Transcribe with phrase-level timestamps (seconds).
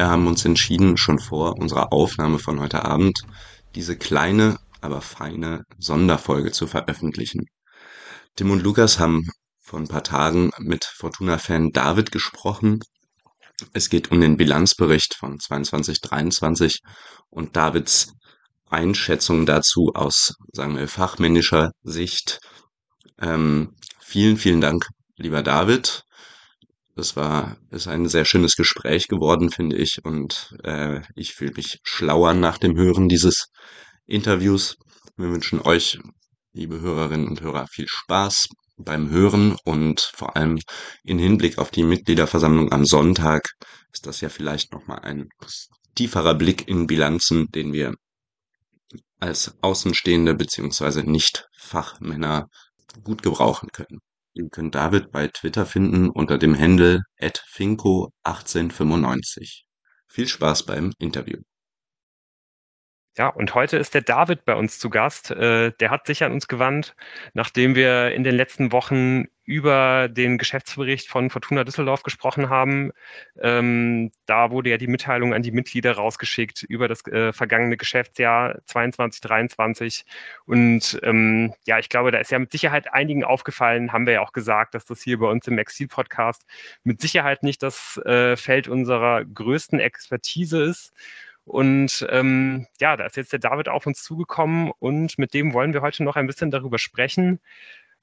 [0.00, 3.20] Wir haben uns entschieden, schon vor unserer Aufnahme von heute Abend,
[3.74, 7.44] diese kleine, aber feine Sonderfolge zu veröffentlichen.
[8.34, 9.28] Tim und Lukas haben
[9.60, 12.80] vor ein paar Tagen mit Fortuna-Fan David gesprochen.
[13.74, 16.78] Es geht um den Bilanzbericht von 22-23
[17.28, 18.14] und Davids
[18.70, 22.40] Einschätzung dazu aus, sagen wir, fachmännischer Sicht.
[23.20, 26.04] Ähm, vielen, vielen Dank, lieber David.
[26.96, 31.78] Das war ist ein sehr schönes Gespräch geworden, finde ich, und äh, ich fühle mich
[31.82, 33.46] schlauer nach dem Hören dieses
[34.06, 34.76] Interviews.
[35.16, 35.98] Wir wünschen euch,
[36.52, 40.58] liebe Hörerinnen und Hörer, viel Spaß beim Hören und vor allem
[41.04, 43.42] in Hinblick auf die Mitgliederversammlung am Sonntag
[43.92, 45.28] ist das ja vielleicht nochmal ein
[45.94, 47.94] tieferer Blick in Bilanzen, den wir
[49.18, 52.48] als Außenstehende beziehungsweise Nicht-Fachmänner
[53.04, 54.00] gut gebrauchen können.
[54.32, 59.64] Ihr könnt David bei Twitter finden unter dem Handle @finko1895.
[60.06, 61.42] Viel Spaß beim Interview.
[63.16, 65.32] Ja, und heute ist der David bei uns zu Gast.
[65.32, 66.94] Äh, der hat sich an uns gewandt,
[67.34, 72.92] nachdem wir in den letzten Wochen über den Geschäftsbericht von Fortuna Düsseldorf gesprochen haben.
[73.40, 78.60] Ähm, da wurde ja die Mitteilung an die Mitglieder rausgeschickt über das äh, vergangene Geschäftsjahr
[78.66, 80.04] 22, 23.
[80.46, 84.20] Und ähm, ja, ich glaube, da ist ja mit Sicherheit einigen aufgefallen, haben wir ja
[84.20, 86.46] auch gesagt, dass das hier bei uns im Exil-Podcast
[86.84, 90.92] mit Sicherheit nicht das äh, Feld unserer größten Expertise ist.
[91.44, 95.72] Und ähm, ja, da ist jetzt der David auf uns zugekommen und mit dem wollen
[95.72, 97.40] wir heute noch ein bisschen darüber sprechen.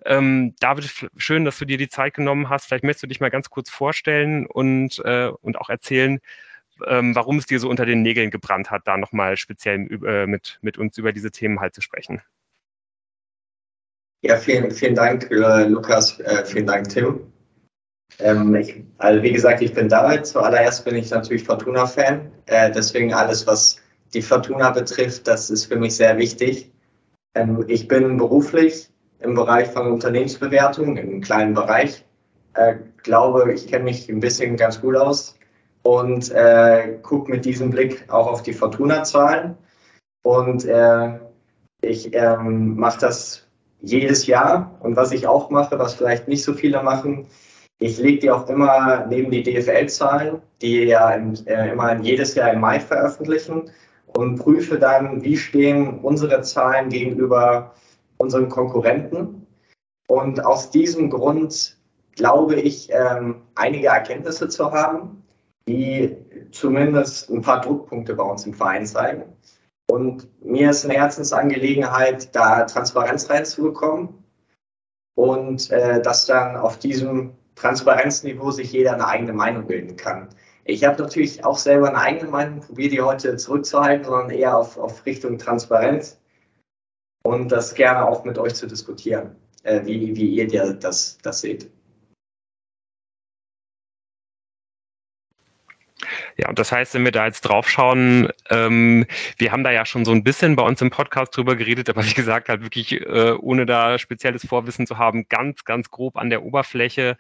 [0.06, 2.66] Ähm, David, schön, dass du dir die Zeit genommen hast.
[2.66, 6.20] Vielleicht möchtest du dich mal ganz kurz vorstellen und, äh, und auch erzählen,
[6.86, 10.59] ähm, warum es dir so unter den Nägeln gebrannt hat, da nochmal speziell äh, mit,
[10.62, 12.22] mit uns über diese Themen halt zu sprechen.
[14.22, 16.20] Ja, vielen, vielen Dank, äh, Lukas.
[16.20, 17.32] Äh, vielen Dank, Tim.
[18.20, 20.26] Ähm, ich, also wie gesagt, ich bin David.
[20.26, 22.32] Zuallererst bin ich natürlich Fortuna-Fan.
[22.48, 23.82] Äh, deswegen alles, was
[24.14, 26.71] die Fortuna betrifft, das ist für mich sehr wichtig.
[27.36, 28.89] Ähm, ich bin beruflich
[29.20, 32.05] im Bereich von Unternehmensbewertung, im kleinen Bereich.
[32.54, 35.38] Äh, glaube, ich kenne mich ein bisschen ganz gut aus
[35.83, 39.58] und äh, gucke mit diesem Blick auch auf die Fortuna-Zahlen.
[40.23, 41.20] Und äh,
[41.82, 43.48] ich ähm, mache das
[43.82, 44.77] jedes Jahr.
[44.82, 47.27] Und was ich auch mache, was vielleicht nicht so viele machen,
[47.80, 52.52] ich lege die auch immer neben die DFL-Zahlen, die ja im, äh, immer jedes Jahr
[52.52, 53.70] im Mai veröffentlichen
[54.08, 57.73] und prüfe dann, wie stehen unsere Zahlen gegenüber
[58.17, 59.48] unseren Konkurrenten.
[60.08, 61.78] Und aus diesem Grund
[62.16, 65.23] glaube ich, ähm, einige Erkenntnisse zu haben,
[65.67, 66.16] die
[66.52, 69.23] zumindest ein paar Druckpunkte bei uns im Verein zeigen.
[69.89, 74.10] Und mir ist eine Herzensangelegenheit, da Transparenz reinzubekommen
[75.16, 80.30] und äh, dass dann auf diesem Transparenzniveau sich jeder eine eigene Meinung bilden kann.
[80.66, 84.77] Ich habe natürlich auch selber eine eigene Meinung, probiere die heute zurückzuhalten, sondern eher auf,
[84.77, 86.17] auf Richtung Transparenz
[87.27, 91.70] und das gerne auch mit euch zu diskutieren, äh, wie, wie ihr das, das seht.
[96.38, 99.05] Ja, und das heißt, wenn wir da jetzt draufschauen, ähm,
[99.38, 102.05] wir haben da ja schon so ein bisschen bei uns im Podcast drüber geredet, aber
[102.05, 106.30] wie gesagt, halt wirklich, äh, ohne da spezielles Vorwissen zu haben, ganz, ganz grob an
[106.30, 107.17] der Oberfläche.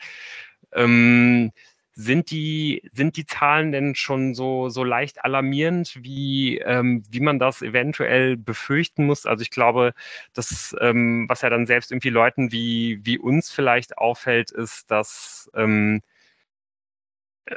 [0.73, 1.51] Ähm,
[1.99, 7.39] sind die, sind die Zahlen denn schon so, so leicht alarmierend, wie, ähm, wie man
[7.39, 9.25] das eventuell befürchten muss?
[9.25, 9.93] Also ich glaube,
[10.33, 15.49] das, ähm, was ja dann selbst irgendwie Leuten wie, wie uns vielleicht auffällt, ist, dass
[15.55, 16.01] ähm,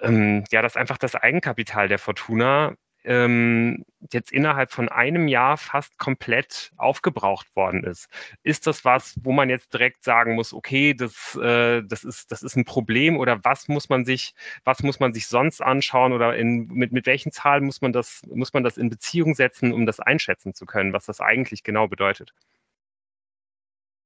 [0.03, 2.75] ähm, ja, dass einfach das Eigenkapital der Fortuna
[3.05, 8.09] ähm, jetzt innerhalb von einem Jahr fast komplett aufgebraucht worden ist.
[8.43, 12.43] Ist das was, wo man jetzt direkt sagen muss, okay, das, äh, das, ist, das
[12.43, 14.35] ist ein Problem oder was muss man sich,
[14.65, 18.23] was muss man sich sonst anschauen oder in, mit, mit welchen Zahlen muss man das,
[18.33, 21.89] muss man das in Beziehung setzen, um das einschätzen zu können, was das eigentlich genau
[21.89, 22.33] bedeutet?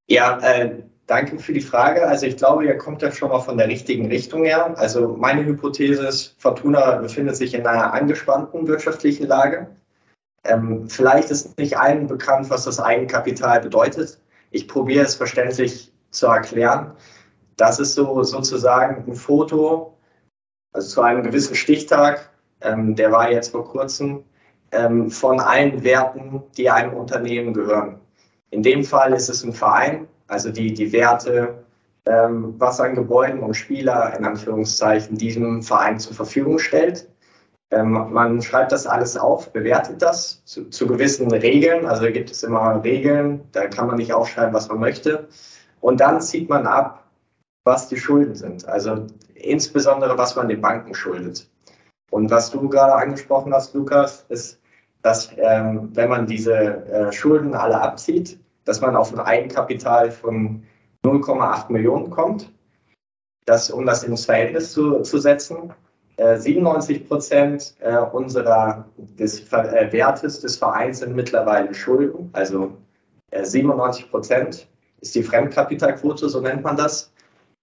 [0.06, 2.06] Ja, äh, danke für die Frage.
[2.06, 4.76] Also ich glaube, ihr kommt ja schon mal von der richtigen Richtung her.
[4.78, 9.68] Also meine Hypothese ist, Fortuna befindet sich in einer angespannten wirtschaftlichen Lage.
[10.44, 14.20] Ähm, vielleicht ist nicht allen bekannt, was das Eigenkapital bedeutet.
[14.50, 16.92] Ich probiere es verständlich zu erklären.
[17.56, 19.96] Das ist so sozusagen ein Foto,
[20.72, 22.30] also zu einem gewissen Stichtag,
[22.60, 24.24] ähm, der war jetzt vor kurzem,
[24.72, 28.00] ähm, von allen Werten, die einem Unternehmen gehören.
[28.50, 31.64] In dem Fall ist es ein Verein, also die, die Werte,
[32.06, 37.08] ähm, was an Gebäuden und Spieler in Anführungszeichen diesem Verein zur Verfügung stellt.
[37.70, 41.86] Ähm, man schreibt das alles auf, bewertet das zu, zu gewissen Regeln.
[41.86, 45.28] Also gibt es immer Regeln, da kann man nicht aufschreiben, was man möchte.
[45.80, 47.04] Und dann zieht man ab,
[47.64, 48.66] was die Schulden sind.
[48.68, 51.48] Also insbesondere, was man den Banken schuldet.
[52.10, 54.60] Und was du gerade angesprochen hast, Lukas, ist,
[55.02, 60.62] dass ähm, wenn man diese äh, Schulden alle abzieht, dass man auf ein Eigenkapital von
[61.04, 62.52] 0,8 Millionen kommt.
[63.46, 65.72] Das, um das ins Verhältnis zu, zu setzen,
[66.16, 72.72] äh, 97 Prozent äh, unserer des äh, Wertes des Vereins sind mittlerweile Schulden, also
[73.32, 74.68] 97 äh, Prozent
[75.00, 77.12] ist die Fremdkapitalquote, so nennt man das.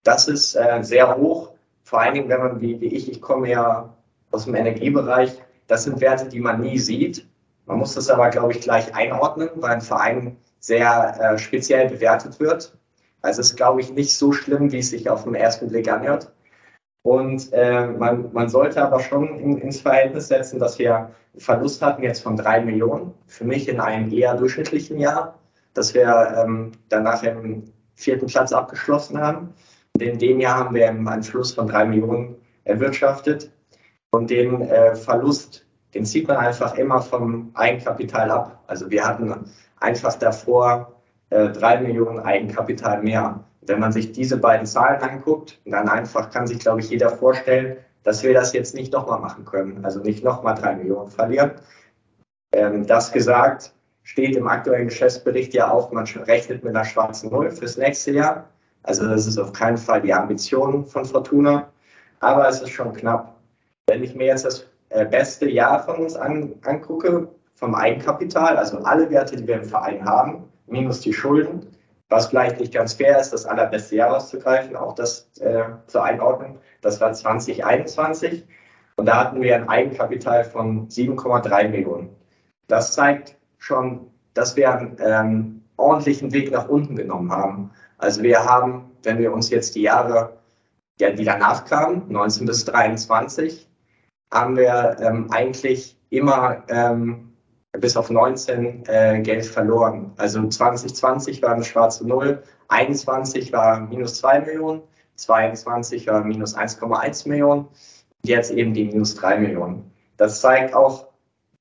[0.04, 1.52] Das ist äh, sehr hoch,
[1.84, 3.94] vor allen Dingen, wenn man wie, wie ich, ich komme ja
[4.32, 7.28] aus dem Energiebereich, das sind Werte, die man nie sieht.
[7.66, 12.40] Man muss das aber, glaube ich, gleich einordnen, weil ein Verein sehr äh, speziell bewertet
[12.40, 12.78] wird.
[13.22, 15.92] Also es ist, glaube ich, nicht so schlimm, wie es sich auf den ersten Blick
[15.92, 16.32] anhört.
[17.04, 21.82] Und äh, man, man sollte aber schon in, ins Verhältnis setzen, dass wir einen Verlust
[21.82, 23.14] hatten jetzt von drei Millionen.
[23.28, 25.40] Für mich in einem eher durchschnittlichen Jahr,
[25.74, 27.64] dass wir ähm, danach im
[27.96, 29.54] vierten Platz abgeschlossen haben.
[29.96, 32.36] Und in dem Jahr haben wir einen Fluss von drei Millionen
[32.66, 33.52] erwirtschaftet.
[34.12, 38.64] Und den äh, Verlust, den zieht man einfach immer vom Eigenkapital ab.
[38.68, 39.46] Also wir hatten
[39.82, 40.94] einfach davor
[41.30, 43.44] äh, drei Millionen Eigenkapital mehr.
[43.62, 47.78] Wenn man sich diese beiden Zahlen anguckt, dann einfach kann sich, glaube ich, jeder vorstellen,
[48.04, 49.84] dass wir das jetzt nicht nochmal machen können.
[49.84, 51.52] Also nicht nochmal drei Millionen verlieren.
[52.54, 53.74] Ähm, das gesagt,
[54.04, 58.50] steht im aktuellen Geschäftsbericht ja auch, man rechnet mit einer schwarzen Null fürs nächste Jahr.
[58.84, 61.70] Also das ist auf keinen Fall die Ambition von Fortuna,
[62.20, 63.36] aber es ist schon knapp.
[63.88, 67.28] Wenn ich mir jetzt das äh, beste Jahr von uns an, angucke,
[67.62, 71.68] vom Eigenkapital, also alle Werte, die wir im Verein haben, minus die Schulden,
[72.10, 76.58] was vielleicht nicht ganz fair ist, das allerbeste Jahr auszugreifen, auch das äh, zur Einordnung,
[76.82, 78.48] das war 2021
[78.96, 82.10] und da hatten wir ein Eigenkapital von 7,3 Millionen.
[82.68, 87.72] Das zeigt schon, dass wir einen ähm, ordentlichen Weg nach unten genommen haben.
[88.00, 90.34] Also wir haben, wenn wir uns jetzt die Jahre,
[91.00, 93.70] ja, die danach kamen, 19 bis 23,
[94.34, 97.31] haben wir ähm, eigentlich immer ähm,
[97.80, 100.12] bis auf 19 äh, Geld verloren.
[100.18, 104.82] Also 2020 war eine schwarze Null, 21 war minus 2 Millionen,
[105.16, 107.68] 22 war minus 1,1 Millionen,
[108.24, 109.92] jetzt eben die minus 3 Millionen.
[110.18, 111.08] Das zeigt auch,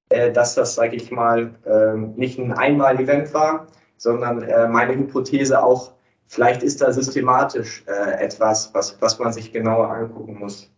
[0.09, 3.67] äh, dass das, sage ich mal, äh, nicht ein Einmal-Event war,
[3.97, 5.93] sondern äh, meine Hypothese auch,
[6.27, 10.71] vielleicht ist da systematisch äh, etwas, was, was man sich genauer angucken muss.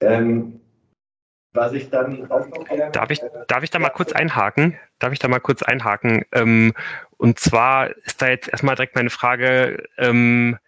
[0.00, 0.57] Ähm,
[1.58, 4.78] was ich dann auch noch gerne, darf ich, darf ich da mal kurz einhaken?
[5.00, 6.24] Darf ich da mal kurz einhaken?
[6.32, 6.72] Ähm,
[7.16, 10.58] und zwar ist da jetzt erstmal direkt meine Frage, ähm,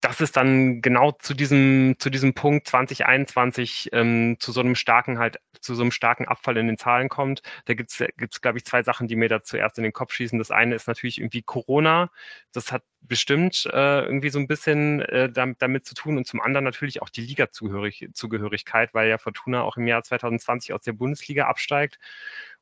[0.00, 5.18] dass es dann genau zu diesem, zu diesem Punkt 2021 ähm, zu so einem starken
[5.18, 7.42] halt, zu so einem starken Abfall in den Zahlen kommt.
[7.64, 10.12] Da gibt es, gibt's, glaube ich, zwei Sachen, die mir da zuerst in den Kopf
[10.12, 10.38] schießen.
[10.38, 12.10] Das eine ist natürlich irgendwie Corona.
[12.52, 16.40] Das hat bestimmt äh, irgendwie so ein bisschen äh, damit, damit, zu tun und zum
[16.40, 21.46] anderen natürlich auch die Liga-Zugehörigkeit, weil ja Fortuna auch im Jahr 2020 aus der Bundesliga
[21.46, 21.98] absteigt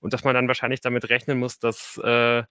[0.00, 2.44] und dass man dann wahrscheinlich damit rechnen muss, dass äh,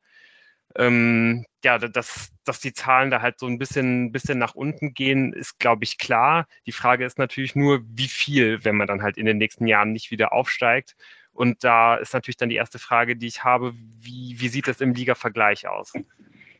[0.76, 5.34] ähm, ja, dass, dass die Zahlen da halt so ein bisschen, bisschen nach unten gehen,
[5.34, 6.48] ist, glaube ich, klar.
[6.66, 9.92] Die Frage ist natürlich nur, wie viel, wenn man dann halt in den nächsten Jahren
[9.92, 10.96] nicht wieder aufsteigt.
[11.32, 14.82] Und da ist natürlich dann die erste Frage, die ich habe, wie, wie sieht das
[14.82, 15.94] im Liga-Vergleich aus?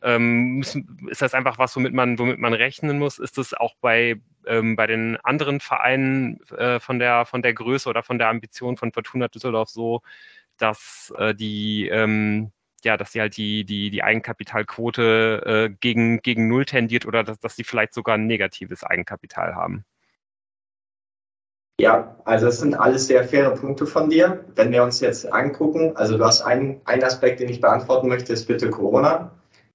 [0.02, 3.18] Ähm, müssen, ist das einfach was, womit man, womit man rechnen muss?
[3.18, 7.88] Ist das auch bei, ähm, bei den anderen Vereinen äh, von, der, von der Größe
[7.88, 10.02] oder von der Ambition von Fortuna Düsseldorf so,
[10.58, 12.52] dass äh, die, ähm,
[12.86, 17.38] ja, dass sie halt die, die, die Eigenkapitalquote äh, gegen, gegen Null tendiert oder dass,
[17.40, 19.84] dass sie vielleicht sogar ein negatives Eigenkapital haben.
[21.78, 24.44] Ja, also das sind alles sehr faire Punkte von dir.
[24.54, 28.32] Wenn wir uns jetzt angucken, also du hast einen, einen Aspekt, den ich beantworten möchte,
[28.32, 29.30] ist bitte Corona.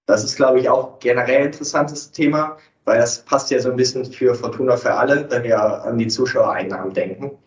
[0.08, 3.76] Das ist, glaube ich, auch generell ein interessantes Thema, weil das passt ja so ein
[3.76, 7.38] bisschen für Fortuna für alle, wenn wir an die Zuschauereinnahmen denken.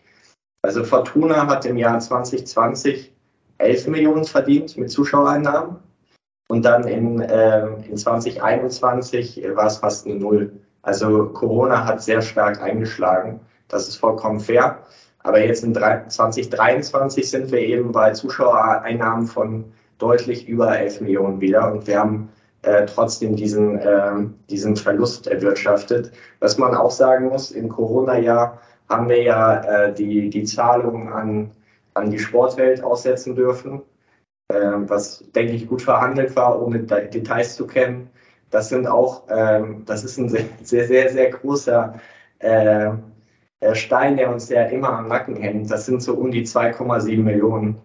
[0.61, 3.14] Also Fortuna hat im Jahr 2020
[3.57, 5.77] 11 Millionen verdient mit Zuschauereinnahmen.
[6.47, 10.51] Und dann in, äh, in 2021 war es fast eine Null.
[10.83, 13.39] Also Corona hat sehr stark eingeschlagen.
[13.67, 14.79] Das ist vollkommen fair.
[15.19, 19.65] Aber jetzt in 2023 sind wir eben bei Zuschauereinnahmen von
[19.97, 21.71] deutlich über 11 Millionen wieder.
[21.71, 22.29] Und wir haben
[22.61, 24.11] äh, trotzdem diesen, äh,
[24.49, 26.11] diesen Verlust erwirtschaftet.
[26.39, 31.51] Was man auch sagen muss, im Corona-Jahr haben wir ja äh, die, die Zahlungen an
[31.95, 33.81] an die Sportwelt aussetzen dürfen,
[34.51, 38.09] ähm, was, denke ich, gut verhandelt war, ohne Details zu kennen.
[38.51, 41.99] Das sind auch, ähm, das ist ein sehr, sehr, sehr, sehr großer
[42.39, 42.89] äh,
[43.61, 45.71] äh Stein, der uns ja immer am Nacken hängt.
[45.71, 47.81] Das sind so um die 2,7 Millionen.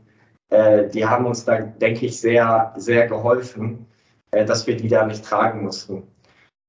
[0.50, 3.86] Äh, die haben uns da, denke ich, sehr, sehr geholfen,
[4.32, 6.02] äh, dass wir die da nicht tragen mussten.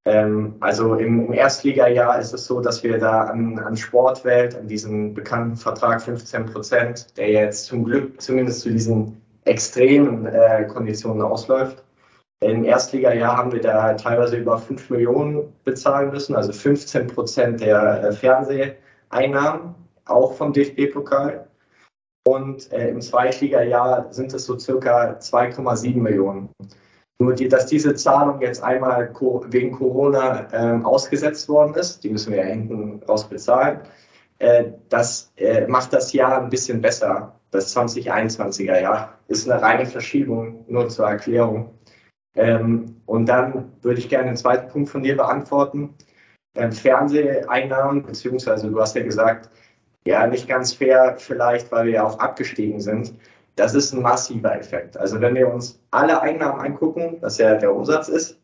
[0.06, 4.68] Ähm, also im, im Erstligajahr ist es so, dass wir da an, an Sportwelt, an
[4.68, 11.22] diesem bekannten Vertrag 15 Prozent, der jetzt zum Glück zumindest zu diesen extremen äh, Konditionen
[11.22, 11.84] ausläuft.
[12.44, 18.04] Im Erstligajahr haben wir da teilweise über 5 Millionen bezahlen müssen, also 15 Prozent der
[18.04, 21.48] äh, Fernseheinnahmen, auch vom DFB-Pokal.
[22.28, 26.50] Und äh, im Zweitligajahr sind es so circa 2,7 Millionen.
[27.22, 29.14] Nur, die, dass diese Zahlung jetzt einmal
[29.50, 33.82] wegen Corona ähm, ausgesetzt worden ist, die müssen wir ja hinten raus bezahlen,
[34.40, 37.40] äh, das äh, macht das Jahr ein bisschen besser.
[37.52, 41.76] Das 2021er Jahr ist eine reine Verschiebung, nur zur Erklärung.
[42.34, 45.94] Ähm, und dann würde ich gerne den zweiten Punkt von dir beantworten.
[46.56, 49.52] Ähm, Fernseheinnahmen, beziehungsweise du hast ja gesagt,
[50.08, 53.14] ja, nicht ganz fair vielleicht, weil wir ja auch abgestiegen sind.
[53.56, 54.98] Das ist ein massiver Effekt.
[54.98, 58.40] Also wenn wir uns alle Einnahmen angucken, was ja der Umsatz ist,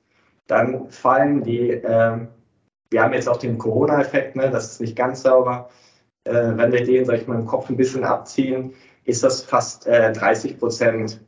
[0.48, 2.18] dann fallen die, äh,
[2.90, 5.70] wir haben jetzt auch den Corona-Effekt, ne, das ist nicht ganz sauber.
[6.26, 8.74] Äh, wenn wir den, sag ich mal, im Kopf ein bisschen abziehen,
[9.06, 11.22] ist das fast äh, 30 Prozent,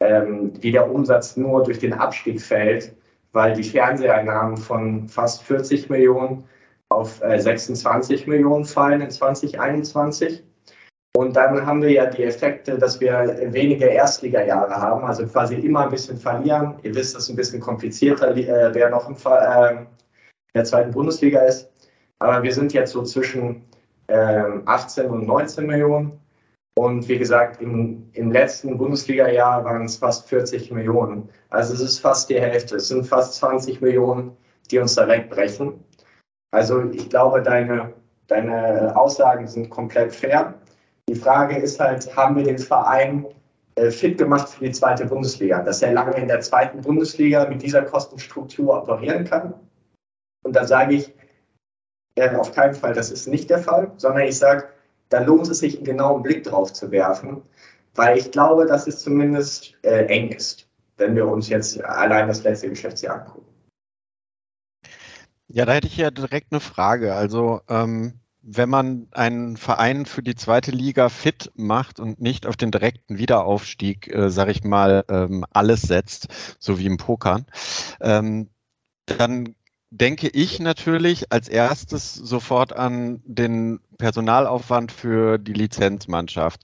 [0.00, 2.94] ähm, wie der Umsatz nur durch den Abstieg fällt,
[3.32, 6.44] weil die Fernseheinnahmen von fast 40 Millionen
[6.90, 10.42] auf äh, 26 Millionen fallen in 2021.
[11.16, 15.84] Und dann haben wir ja die Effekte, dass wir weniger Erstligajahre haben, also quasi immer
[15.84, 16.74] ein bisschen verlieren.
[16.82, 19.86] Ihr wisst, dass es ein bisschen komplizierter, äh, wer noch im, äh, in
[20.54, 21.70] der zweiten Bundesliga ist.
[22.18, 23.64] Aber wir sind jetzt so zwischen
[24.08, 26.18] äh, 18 und 19 Millionen.
[26.76, 31.28] Und wie gesagt, im, im letzten Bundesliga-Jahr waren es fast 40 Millionen.
[31.50, 32.76] Also es ist fast die Hälfte.
[32.76, 34.36] Es sind fast 20 Millionen,
[34.70, 35.74] die uns da wegbrechen.
[36.50, 37.92] Also ich glaube, deine,
[38.26, 40.54] deine Aussagen sind komplett fair.
[41.08, 43.26] Die Frage ist halt, haben wir den Verein
[43.76, 47.62] äh, fit gemacht für die zweite Bundesliga, dass er lange in der zweiten Bundesliga mit
[47.62, 49.54] dieser Kostenstruktur operieren kann?
[50.44, 51.14] Und da sage ich
[52.16, 54.68] äh, auf keinen Fall, das ist nicht der Fall, sondern ich sage,
[55.08, 57.42] da lohnt es sich, einen genauen Blick drauf zu werfen,
[57.94, 62.42] weil ich glaube, dass es zumindest äh, eng ist, wenn wir uns jetzt allein das
[62.42, 63.46] letzte Geschäftsjahr angucken.
[65.48, 67.14] Ja, da hätte ich ja direkt eine Frage.
[67.14, 72.56] Also ähm, wenn man einen Verein für die zweite Liga fit macht und nicht auf
[72.56, 77.46] den direkten Wiederaufstieg, äh, sage ich mal, ähm, alles setzt, so wie im Pokern,
[78.00, 78.50] ähm,
[79.06, 79.54] dann
[79.90, 86.60] denke ich natürlich als erstes sofort an den Personalaufwand für die Lizenzmannschaft.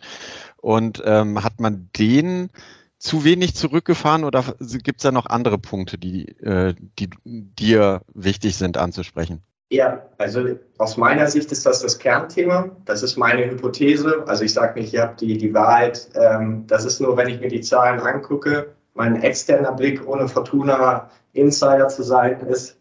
[0.56, 2.50] Und ähm, hat man den
[2.99, 8.56] zu wenig zurückgefahren oder gibt es da noch andere Punkte, die, äh, die dir wichtig
[8.56, 9.42] sind anzusprechen?
[9.72, 12.70] Ja, also aus meiner Sicht ist das das Kernthema.
[12.86, 14.24] Das ist meine Hypothese.
[14.26, 16.08] Also ich sage nicht, ihr habt die, die Wahrheit.
[16.14, 21.08] Ähm, das ist nur, wenn ich mir die Zahlen angucke, mein externer Blick, ohne Fortuna
[21.34, 22.80] Insider zu sein, ist,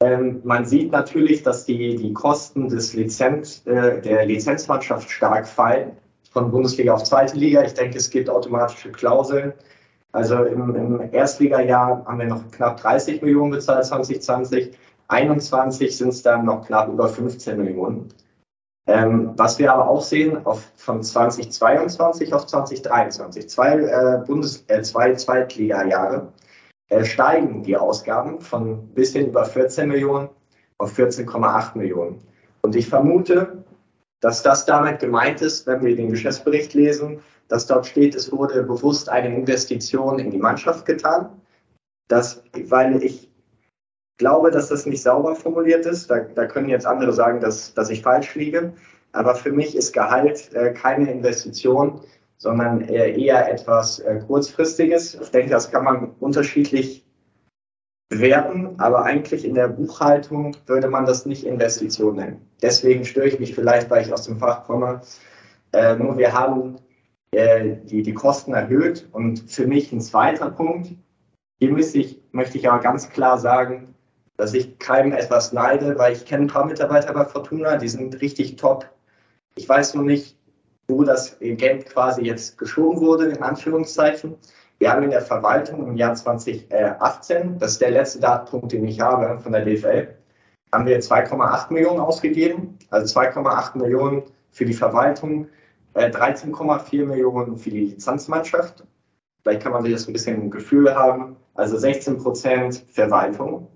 [0.00, 5.92] ähm, man sieht natürlich, dass die, die Kosten des Lizenz, äh, der Lizenzmannschaft stark fallen,
[6.30, 7.62] von Bundesliga auf zweite Liga.
[7.62, 9.52] Ich denke, es gibt automatische Klauseln.
[10.12, 14.76] Also im, im Erstligajahr haben wir noch knapp 30 Millionen bezahlt, 2020.
[15.08, 18.08] 21 sind es dann noch knapp über 15 Millionen.
[18.88, 24.82] Ähm, was wir aber auch sehen, auf, von 2022 auf 2023, zwei, äh, Bundes-, äh,
[24.82, 26.32] zwei Zweitliga-Jahre,
[26.88, 30.28] äh, steigen die Ausgaben von ein bisschen über 14 Millionen
[30.78, 32.20] auf 14,8 Millionen.
[32.62, 33.64] Und ich vermute,
[34.20, 38.62] dass das damit gemeint ist, wenn wir den Geschäftsbericht lesen, dass dort steht, es wurde
[38.62, 41.40] bewusst eine Investition in die Mannschaft getan.
[42.08, 43.25] Das, weil ich
[44.18, 46.10] glaube, dass das nicht sauber formuliert ist.
[46.10, 48.72] Da, da können jetzt andere sagen, dass, dass ich falsch liege.
[49.12, 52.00] Aber für mich ist Gehalt äh, keine Investition,
[52.38, 55.14] sondern eher etwas äh, Kurzfristiges.
[55.14, 57.06] Ich denke, das kann man unterschiedlich
[58.08, 62.48] bewerten, aber eigentlich in der Buchhaltung würde man das nicht Investition nennen.
[62.62, 65.00] Deswegen störe ich mich vielleicht, weil ich aus dem Fach komme.
[65.72, 66.76] Äh, nur wir haben
[67.32, 70.92] äh, die, die Kosten erhöht und für mich ein zweiter Punkt,
[71.58, 73.94] hier möchte ich, möchte ich aber ganz klar sagen,
[74.36, 78.20] dass ich keinem etwas neide, weil ich kenne ein paar Mitarbeiter bei Fortuna, die sind
[78.20, 78.88] richtig top.
[79.54, 80.36] Ich weiß nur nicht,
[80.88, 84.36] wo das Geld quasi jetzt geschoben wurde, in Anführungszeichen.
[84.78, 89.00] Wir haben in der Verwaltung im Jahr 2018, das ist der letzte Datenpunkt, den ich
[89.00, 90.08] habe von der DFL,
[90.72, 95.48] haben wir 2,8 Millionen ausgegeben, also 2,8 Millionen für die Verwaltung,
[95.94, 98.84] 13,4 äh, Millionen für die Lizenzmannschaft.
[99.42, 101.36] Vielleicht kann man sich das ein bisschen im Gefühl haben.
[101.54, 103.68] Also 16 Prozent Verwaltung.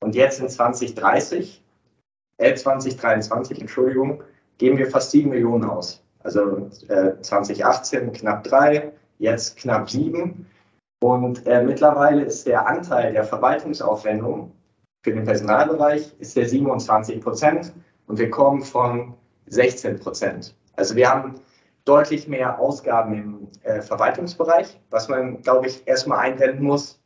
[0.00, 1.62] Und jetzt in 2030,
[2.38, 4.22] äh 2023, Entschuldigung,
[4.58, 6.04] geben wir fast 7 Millionen aus.
[6.22, 10.46] Also äh, 2018 knapp 3, jetzt knapp 7.
[11.02, 14.52] Und äh, mittlerweile ist der Anteil der Verwaltungsaufwendungen
[15.04, 17.74] für den Personalbereich ist der 27 Prozent
[18.06, 19.12] und wir kommen von
[19.48, 20.56] 16 Prozent.
[20.76, 21.34] Also wir haben
[21.84, 27.03] deutlich mehr Ausgaben im äh, Verwaltungsbereich, was man, glaube ich, erstmal einwenden muss.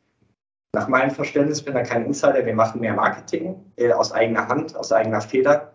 [0.73, 4.75] Nach meinem Verständnis bin da kein Insider, wir machen mehr Marketing äh, aus eigener Hand,
[4.75, 5.71] aus eigener Feder.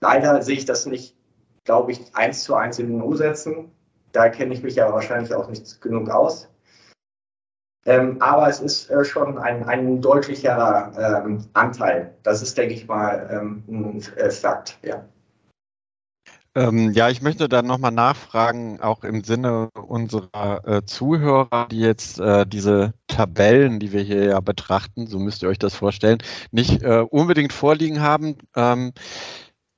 [0.00, 1.16] Leider sehe ich das nicht,
[1.64, 3.72] glaube ich, eins zu eins in den Umsätzen.
[4.12, 6.48] Da kenne ich mich ja wahrscheinlich auch nicht genug aus.
[7.84, 12.14] Ähm, aber es ist äh, schon ein, ein deutlicherer ähm, Anteil.
[12.22, 15.04] Das ist, denke ich mal, ähm, ein äh, Fakt, ja.
[16.58, 22.18] Ähm, ja, ich möchte dann nochmal nachfragen, auch im Sinne unserer äh, Zuhörer, die jetzt
[22.18, 26.18] äh, diese Tabellen, die wir hier ja betrachten, so müsst ihr euch das vorstellen,
[26.50, 28.38] nicht äh, unbedingt vorliegen haben.
[28.56, 28.92] Ähm,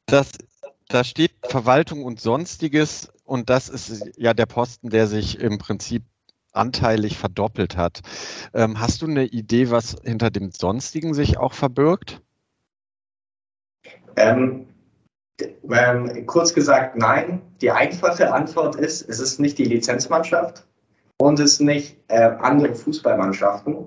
[0.07, 0.33] das,
[0.89, 6.03] da steht Verwaltung und Sonstiges und das ist ja der Posten, der sich im Prinzip
[6.53, 8.01] anteilig verdoppelt hat.
[8.55, 12.23] Ähm, hast du eine Idee, was hinter dem Sonstigen sich auch verbirgt?
[15.71, 17.43] Ähm, kurz gesagt, nein.
[17.61, 20.67] Die einfache Antwort ist, es ist nicht die Lizenzmannschaft
[21.19, 23.87] und es ist nicht äh, andere Fußballmannschaften,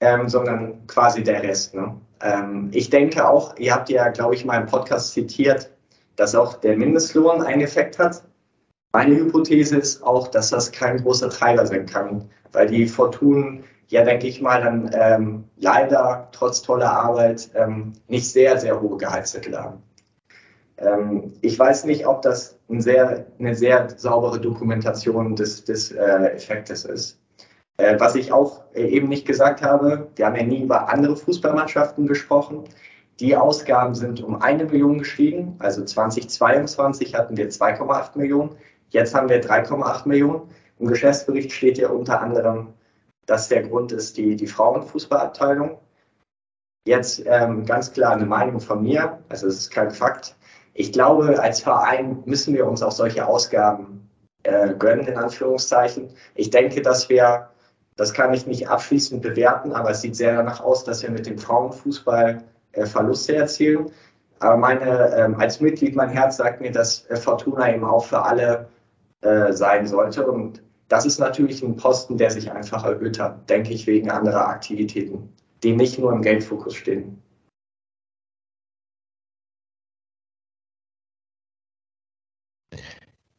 [0.00, 1.74] ähm, sondern quasi der Rest.
[1.74, 1.94] Ne?
[2.22, 5.70] Ähm, ich denke auch, ihr habt ja, glaube ich, mal im Podcast zitiert,
[6.16, 8.22] dass auch der Mindestlohn einen Effekt hat.
[8.92, 14.02] Meine Hypothese ist auch, dass das kein großer Treiber sein kann, weil die Fortunen ja,
[14.02, 19.56] denke ich mal, dann ähm, leider trotz toller Arbeit ähm, nicht sehr, sehr hohe Gehaltszettel
[19.56, 19.82] haben.
[20.78, 26.32] Ähm, ich weiß nicht, ob das ein sehr, eine sehr saubere Dokumentation des, des äh,
[26.34, 27.18] Effektes ist.
[27.78, 31.16] Äh, was ich auch äh, eben nicht gesagt habe, wir haben ja nie über andere
[31.16, 32.64] Fußballmannschaften gesprochen.
[33.20, 35.56] Die Ausgaben sind um eine Million gestiegen.
[35.58, 38.56] Also 2022 hatten wir 2,8 Millionen.
[38.90, 40.42] Jetzt haben wir 3,8 Millionen.
[40.78, 42.74] Im Geschäftsbericht steht ja unter anderem,
[43.26, 45.78] dass der Grund ist die, die Frauenfußballabteilung.
[46.86, 50.36] Jetzt ähm, ganz klar eine Meinung von mir, also es ist kein Fakt
[50.78, 54.10] ich glaube, als Verein müssen wir uns auch solche Ausgaben
[54.42, 56.10] äh, gönnen, in Anführungszeichen.
[56.34, 57.48] Ich denke, dass wir,
[57.96, 61.24] das kann ich nicht abschließend bewerten, aber es sieht sehr danach aus, dass wir mit
[61.26, 63.90] dem Frauenfußball äh, Verluste erzielen.
[64.40, 68.22] Aber meine, ähm, als Mitglied, mein Herz sagt mir, dass äh, Fortuna eben auch für
[68.22, 68.68] alle
[69.22, 70.30] äh, sein sollte.
[70.30, 74.46] Und das ist natürlich ein Posten, der sich einfach erhöht hat, denke ich, wegen anderer
[74.46, 77.22] Aktivitäten, die nicht nur im Geldfokus stehen.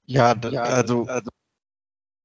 [0.07, 1.29] Ja, ja also, also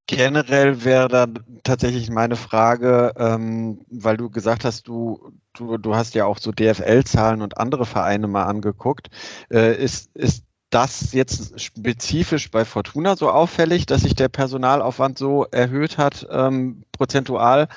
[0.06, 6.14] generell wäre dann tatsächlich meine Frage, ähm, weil du gesagt hast, du, du, du hast
[6.14, 9.08] ja auch so DFL-Zahlen und andere Vereine mal angeguckt.
[9.50, 15.44] Äh, ist, ist das jetzt spezifisch bei Fortuna so auffällig, dass sich der Personalaufwand so
[15.50, 17.68] erhöht hat, ähm, prozentual?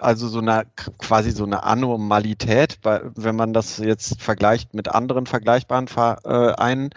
[0.00, 0.64] Also so eine
[0.98, 6.90] quasi so eine Anormalität, wenn man das jetzt vergleicht mit anderen vergleichbaren Vereinen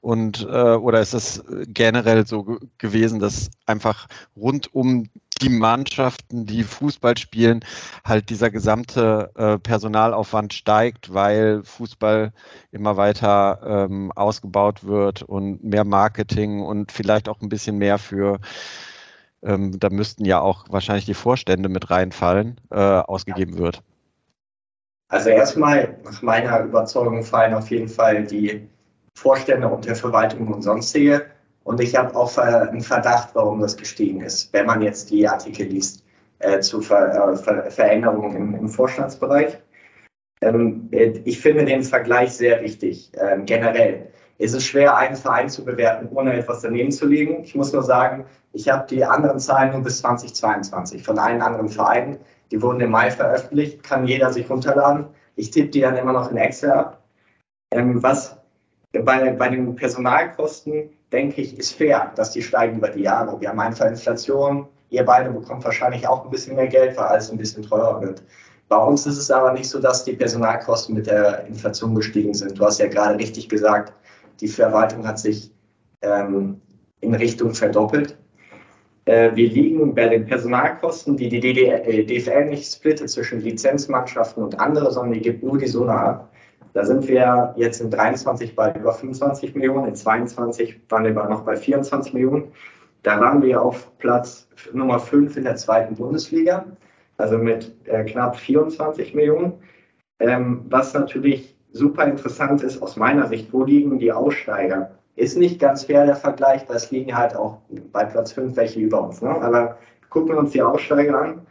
[0.00, 5.08] und äh, oder ist es generell so gewesen, dass einfach rund um
[5.40, 7.64] die Mannschaften, die Fußball spielen,
[8.04, 12.32] halt dieser gesamte äh, Personalaufwand steigt, weil Fußball
[12.72, 18.38] immer weiter ähm, ausgebaut wird und mehr Marketing und vielleicht auch ein bisschen mehr für
[19.42, 23.82] ähm, da müssten ja auch wahrscheinlich die Vorstände mit reinfallen, äh, ausgegeben wird.
[25.08, 28.68] Also erstmal, nach meiner Überzeugung fallen auf jeden Fall die
[29.16, 31.26] Vorstände und der Verwaltung und sonstige.
[31.64, 35.66] Und ich habe auch einen Verdacht, warum das gestiegen ist, wenn man jetzt die Artikel
[35.66, 36.04] liest
[36.38, 39.58] äh, zu Ver, äh, Ver Veränderungen im, im Vorstandsbereich.
[40.40, 45.50] Ähm, äh, ich finde den Vergleich sehr wichtig, ähm, generell ist es schwer, einen Verein
[45.50, 47.42] zu bewerten, ohne etwas daneben zu legen.
[47.44, 51.68] Ich muss nur sagen, ich habe die anderen Zahlen nur bis 2022 von allen anderen
[51.68, 52.18] Vereinen.
[52.50, 55.06] Die wurden im Mai veröffentlicht, kann jeder sich runterladen.
[55.36, 57.02] Ich tippe die dann immer noch in Excel ab.
[57.72, 58.36] Ähm, was
[58.92, 63.40] bei, bei den Personalkosten, denke ich, ist fair, dass die steigen über die Jahre.
[63.40, 64.66] Wir haben einfach Inflation.
[64.90, 68.24] Ihr beide bekommt wahrscheinlich auch ein bisschen mehr Geld, weil alles ein bisschen teurer wird.
[68.68, 72.58] Bei uns ist es aber nicht so, dass die Personalkosten mit der Inflation gestiegen sind.
[72.58, 73.92] Du hast ja gerade richtig gesagt,
[74.40, 75.52] die Verwaltung hat sich
[76.02, 76.60] ähm,
[77.00, 78.16] in Richtung verdoppelt.
[79.10, 84.60] Äh, wir liegen bei den Personalkosten, die die DFL äh, nicht splittet zwischen Lizenzmannschaften und
[84.60, 86.32] andere, sondern die gibt nur die Summe ab.
[86.74, 91.42] Da sind wir jetzt in 23 bei über 25 Millionen, in 22 waren wir noch
[91.42, 92.52] bei 24 Millionen.
[93.02, 96.66] Da waren wir auf Platz Nummer 5 in der zweiten Bundesliga,
[97.16, 99.54] also mit äh, knapp 24 Millionen.
[100.20, 104.99] Ähm, was natürlich super interessant ist aus meiner Sicht, wo liegen die Aussteiger?
[105.20, 107.58] Ist nicht ganz fair der Vergleich, weil es liegen halt auch
[107.92, 109.20] bei Platz 5 welche über uns.
[109.20, 109.28] Ne?
[109.28, 109.76] Aber
[110.08, 111.46] gucken wir uns die Aussteiger an,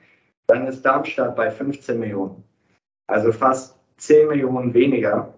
[0.47, 2.43] dann ist Darmstadt bei 15 Millionen.
[3.05, 5.35] Also fast 10 Millionen weniger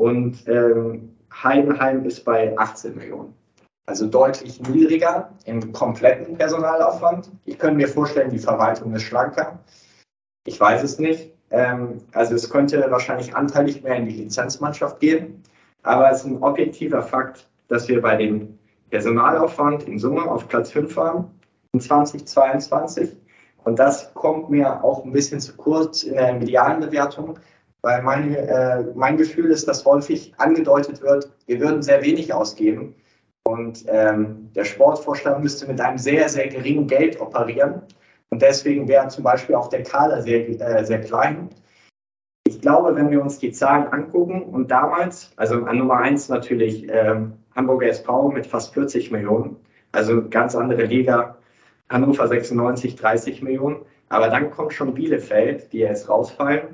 [0.00, 3.32] und ähm, Heidenheim ist bei 18 Millionen.
[3.86, 7.30] Also deutlich niedriger im kompletten Personalaufwand.
[7.44, 9.60] Ich könnte mir vorstellen, die Verwaltung ist schlanker.
[10.48, 11.32] Ich weiß es nicht.
[11.50, 15.44] Ähm, also es könnte wahrscheinlich anteilig mehr in die Lizenzmannschaft gehen.
[15.84, 18.58] Aber es ist ein objektiver Fakt, dass wir bei dem
[18.90, 21.30] Personalaufwand in Summe auf Platz 5 waren
[21.72, 23.16] in 2022.
[23.64, 27.38] Und das kommt mir auch ein bisschen zu kurz in der medialen Bewertung,
[27.82, 32.94] weil mein, äh, mein Gefühl ist, dass häufig angedeutet wird, wir würden sehr wenig ausgeben.
[33.44, 37.82] Und ähm, der Sportvorstand müsste mit einem sehr, sehr geringen Geld operieren.
[38.30, 41.48] Und deswegen wäre zum Beispiel auch der Kader sehr, äh, sehr klein.
[42.62, 46.86] Ich glaube, wenn wir uns die Zahlen angucken und damals, also an Nummer eins natürlich
[46.88, 49.56] ähm, Hamburger SV mit fast 40 Millionen,
[49.90, 51.36] also ganz andere Liga,
[51.90, 53.80] Hannover 96, 30 Millionen.
[54.10, 56.68] Aber dann kommt schon Bielefeld, die jetzt rausfallen.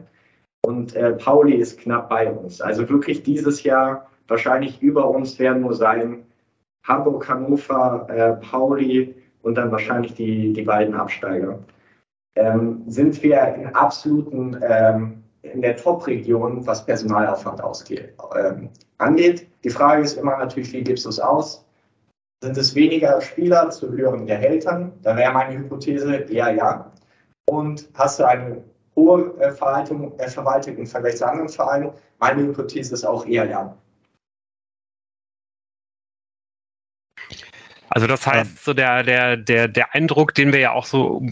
[0.67, 2.61] Und äh, Pauli ist knapp bei uns.
[2.61, 6.27] Also wirklich dieses Jahr wahrscheinlich über uns werden nur sein
[6.87, 11.61] Hamburg, Hannover, äh, Pauli und dann wahrscheinlich die, die beiden Absteiger.
[12.37, 19.47] Ähm, sind wir in absoluten, ähm, in der Top-Region, was Personalaufwand ausgeht, ähm, angeht.
[19.65, 21.65] Die Frage ist immer natürlich, wie gibst du es aus?
[22.43, 24.93] Sind es weniger Spieler zu höheren Gehältern?
[25.03, 26.93] Da wäre meine Hypothese eher ja.
[27.49, 28.63] Und hast du eine
[28.95, 31.91] hohe äh, Verwaltung, äh, Verwaltung im Vergleich zu anderen Vereinen?
[32.19, 33.77] Meine Hypothese ist auch eher ja.
[37.91, 41.23] Also das heißt, so der, der, der, der Eindruck, den wir ja auch so,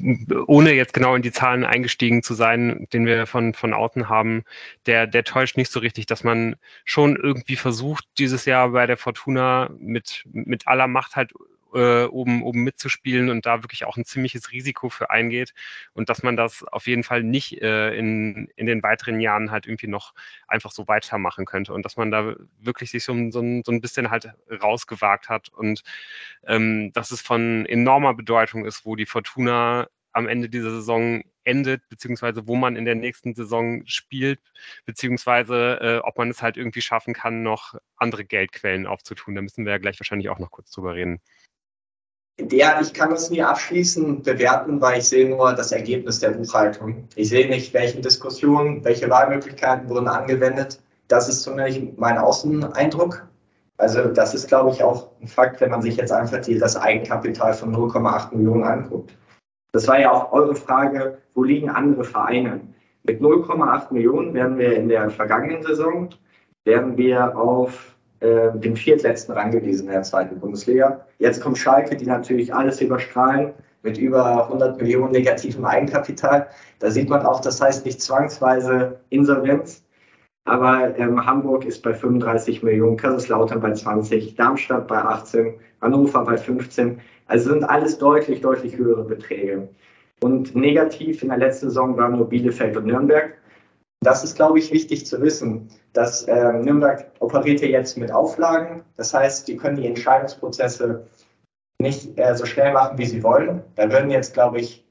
[0.46, 4.44] ohne jetzt genau in die Zahlen eingestiegen zu sein, den wir von, von außen haben,
[4.86, 8.96] der, der täuscht nicht so richtig, dass man schon irgendwie versucht, dieses Jahr bei der
[8.96, 11.32] Fortuna mit, mit aller Macht halt
[11.74, 15.52] äh, oben, oben mitzuspielen und da wirklich auch ein ziemliches Risiko für eingeht
[15.92, 19.66] und dass man das auf jeden Fall nicht äh, in, in den weiteren Jahren halt
[19.66, 20.14] irgendwie noch
[20.48, 24.10] einfach so weitermachen könnte und dass man da wirklich sich so, so, so ein bisschen
[24.10, 25.82] halt rausgewagt hat und
[26.46, 31.88] ähm, dass es von enormer Bedeutung ist, wo die Fortuna am Ende dieser Saison endet,
[31.88, 34.40] beziehungsweise wo man in der nächsten Saison spielt,
[34.86, 39.34] beziehungsweise äh, ob man es halt irgendwie schaffen kann, noch andere Geldquellen aufzutun.
[39.34, 41.20] Da müssen wir ja gleich wahrscheinlich auch noch kurz drüber reden.
[42.38, 47.08] Ja, ich kann das nie abschließend bewerten, weil ich sehe nur das Ergebnis der Buchhaltung.
[47.14, 50.78] Ich sehe nicht, welche Diskussionen, welche Wahlmöglichkeiten wurden angewendet.
[51.08, 53.26] Das ist zumindest mein Außeneindruck.
[53.78, 56.76] Also das ist, glaube ich, auch ein Fakt, wenn man sich jetzt einfach die, das
[56.76, 59.16] Eigenkapital von 0,8 Millionen anguckt.
[59.72, 62.60] Das war ja auch eure Frage, wo liegen andere Vereine?
[63.04, 66.10] Mit 0,8 Millionen werden wir in der vergangenen Saison,
[66.64, 71.04] werden wir auf äh, den viertletzten Rang gewesen in der zweiten Bundesliga.
[71.18, 73.52] Jetzt kommt Schalke, die natürlich alles überstrahlen
[73.82, 76.48] mit über 100 Millionen negativem Eigenkapital.
[76.78, 79.84] Da sieht man auch, das heißt nicht zwangsweise Insolvenz,
[80.46, 86.36] aber ähm, Hamburg ist bei 35 Millionen, Kaiserslautern bei 20, Darmstadt bei 18, Hannover bei
[86.36, 87.00] 15.
[87.26, 89.68] Also sind alles deutlich, deutlich höhere Beträge.
[90.20, 93.34] Und negativ in der letzten Saison waren nur Bielefeld und Nürnberg.
[94.00, 98.82] Das ist, glaube ich, wichtig zu wissen, dass äh, Nürnberg operiert ja jetzt mit Auflagen.
[98.96, 101.06] Das heißt, die können die Entscheidungsprozesse
[101.80, 103.62] nicht äh, so schnell machen, wie sie wollen.
[103.74, 104.84] Da würden jetzt, glaube ich,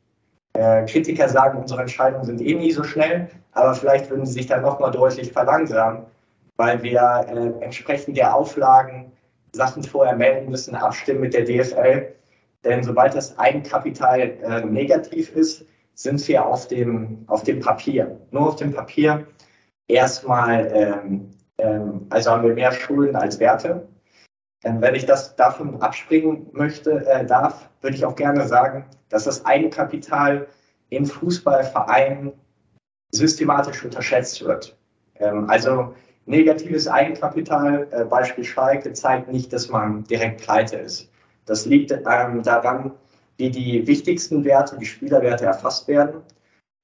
[0.54, 4.48] äh, Kritiker sagen, unsere Entscheidungen sind eh nie so schnell, aber vielleicht würden sie sich
[4.48, 6.06] dann nochmal deutlich verlangsamen,
[6.58, 9.12] weil wir äh, entsprechend der Auflagen
[9.52, 12.13] Sachen vorher melden müssen, abstimmen mit der DFL.
[12.63, 18.19] Denn sobald das Eigenkapital äh, negativ ist, sind wir auf dem, auf dem Papier.
[18.31, 19.25] Nur auf dem Papier
[19.88, 23.88] erstmal, ähm, ähm, also haben wir mehr Schulden als Werte.
[24.63, 29.23] Ähm, wenn ich das davon abspringen möchte, äh, darf, würde ich auch gerne sagen, dass
[29.23, 30.47] das Eigenkapital
[30.89, 32.34] in Fußballvereinen
[33.12, 34.77] systematisch unterschätzt wird.
[35.15, 35.93] Ähm, also
[36.25, 41.10] negatives Eigenkapital, äh, Beispiel Schalke, zeigt nicht, dass man direkt pleite ist.
[41.45, 42.91] Das liegt ähm, daran,
[43.38, 46.21] wie die wichtigsten Werte, die Spielerwerte erfasst werden.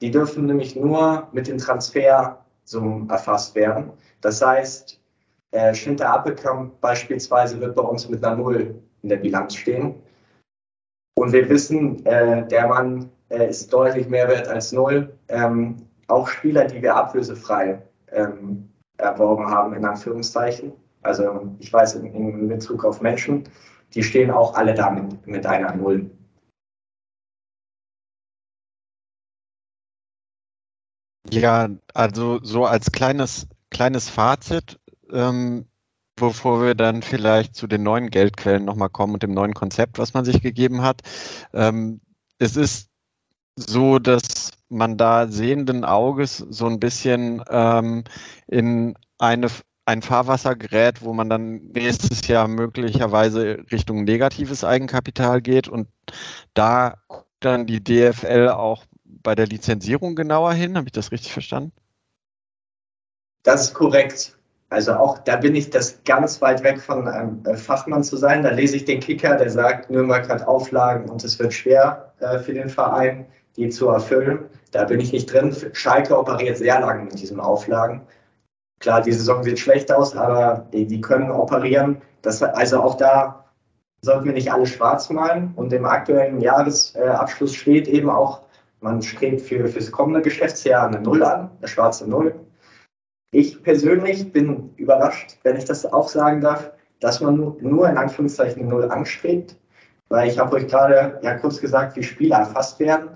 [0.02, 3.92] Die dürfen nämlich nur mit den Transfersummen erfasst werden.
[4.22, 5.00] Das heißt,
[5.52, 9.96] äh, Schinter Appelkamp beispielsweise wird bei uns mit einer Null in der Bilanz stehen.
[11.16, 15.14] Und wir wissen, äh, der Mann äh, ist deutlich mehr wert als Null.
[15.28, 20.74] Ähm, auch Spieler, die wir ablösefrei ähm, erworben haben, in Anführungszeichen.
[21.04, 23.44] Also ich weiß in, in Bezug auf Menschen,
[23.94, 24.90] die stehen auch alle da
[25.26, 26.10] mit einer Null.
[31.34, 34.80] Ja, also so als kleines, kleines Fazit,
[35.12, 35.66] ähm,
[36.16, 40.14] bevor wir dann vielleicht zu den neuen Geldquellen nochmal kommen und dem neuen Konzept, was
[40.14, 41.02] man sich gegeben hat.
[41.54, 42.02] Ähm,
[42.38, 42.90] es ist
[43.56, 48.04] so, dass man da sehenden Auges so ein bisschen ähm,
[48.48, 49.48] in eine
[49.86, 55.88] ein Fahrwasser gerät, wo man dann nächstes Jahr möglicherweise Richtung negatives Eigenkapital geht und
[56.54, 58.86] da guckt dann die DFL auch
[59.24, 60.78] bei der Lizenzierung genauer hin.
[60.78, 61.72] Habe ich das richtig verstanden?
[63.44, 64.38] Das ist korrekt.
[64.70, 68.42] Also auch da bin ich das ganz weit weg von einem äh, Fachmann zu sein.
[68.44, 72.40] Da lese ich den Kicker, der sagt, Nürnberg hat Auflagen und es wird schwer äh,
[72.40, 73.26] für den Verein,
[73.58, 74.46] die zu erfüllen.
[74.72, 75.54] Da bin ich nicht drin.
[75.74, 78.02] Schalke operiert sehr lange mit diesen Auflagen.
[78.80, 82.02] Klar, die Saison sieht schlecht aus, aber die können operieren.
[82.22, 83.46] Das, also auch da
[84.02, 85.54] sollten wir nicht alles schwarz malen.
[85.56, 88.42] Und im aktuellen Jahresabschluss steht eben auch,
[88.82, 92.36] man strebt für, fürs kommende Geschäftsjahr eine Null an, eine schwarze Null.
[93.34, 98.68] Ich persönlich bin überrascht, wenn ich das auch sagen darf, dass man nur in Anführungszeichen
[98.68, 99.56] Null anstrebt,
[100.10, 103.12] weil ich habe euch gerade ja kurz gesagt, wie Spiele erfasst werden.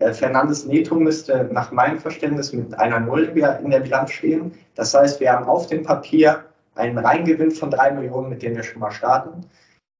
[0.00, 3.24] Äh, Fernandes Neto müsste nach meinem Verständnis mit einer Null
[3.62, 4.52] in der Bilanz stehen.
[4.74, 8.64] Das heißt, wir haben auf dem Papier einen Reingewinn von drei Millionen, mit dem wir
[8.64, 9.46] schon mal starten.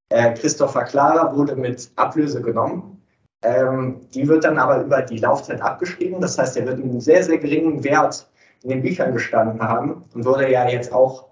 [0.09, 2.94] Äh, Christopher Clara wurde mit Ablöse genommen.
[3.45, 6.19] Ähm, die wird dann aber über die Laufzeit abgeschrieben.
[6.19, 8.27] Das heißt, er wird einen sehr, sehr geringen Wert
[8.63, 11.27] in den Büchern gestanden haben und wurde ja jetzt auch,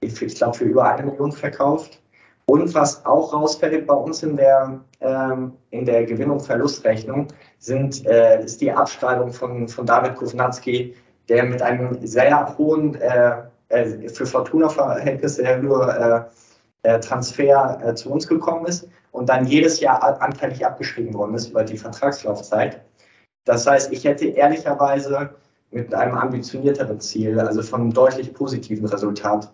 [0.00, 2.00] ich glaube, für über eine Million verkauft.
[2.46, 7.26] Und was auch rausfällt bei uns in der, ähm, in der Gewinn- und Verlustrechnung,
[7.58, 10.94] sind, äh, ist die Abschreibung von, von David Kovnatski,
[11.28, 16.20] der mit einem sehr hohen, äh, äh, für Fortuna-Verhältnisse sehr hohen äh,
[16.84, 21.48] äh, Transfer äh, zu uns gekommen ist und dann jedes Jahr anteilig abgeschrieben worden ist
[21.48, 22.82] über die Vertragslaufzeit.
[23.44, 25.30] Das heißt, ich hätte ehrlicherweise
[25.70, 29.52] mit einem ambitionierteren Ziel, also von einem deutlich positiven Resultat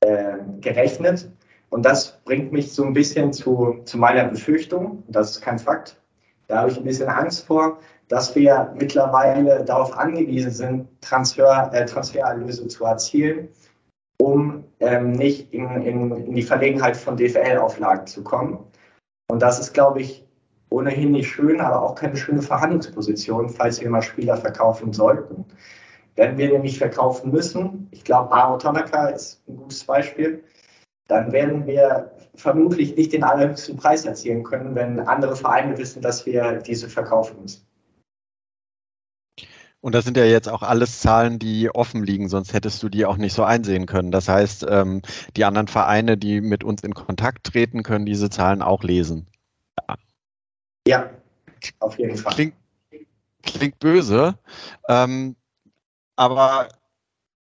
[0.00, 1.30] äh, gerechnet.
[1.70, 6.00] Und das bringt mich so ein bisschen zu, zu meiner Befürchtung, das ist kein Fakt.
[6.48, 11.86] Da habe ich ein bisschen Angst vor, dass wir mittlerweile darauf angewiesen sind, Transfer, äh,
[11.86, 13.48] Transfererlöse zu erzielen,
[14.18, 18.58] um ähm, nicht in, in, in die Verlegenheit von DFL-Auflagen zu kommen.
[19.30, 20.26] Und das ist, glaube ich,
[20.70, 25.44] ohnehin nicht schön, aber auch keine schöne Verhandlungsposition, falls wir mal Spieler verkaufen sollten.
[26.16, 30.42] Wenn wir nämlich verkaufen müssen, ich glaube, Aro Tanaka ist ein gutes Beispiel,
[31.06, 36.26] dann werden wir vermutlich nicht den allerhöchsten Preis erzielen können, wenn andere Vereine wissen, dass
[36.26, 37.69] wir diese verkaufen müssen.
[39.80, 43.06] Und das sind ja jetzt auch alles Zahlen, die offen liegen, sonst hättest du die
[43.06, 44.10] auch nicht so einsehen können.
[44.10, 45.00] Das heißt, ähm,
[45.36, 49.26] die anderen Vereine, die mit uns in Kontakt treten, können diese Zahlen auch lesen.
[50.86, 51.10] Ja,
[51.78, 52.34] auf jeden Fall.
[52.34, 52.54] Klingt,
[53.42, 54.38] klingt böse,
[54.88, 55.36] ähm,
[56.16, 56.68] aber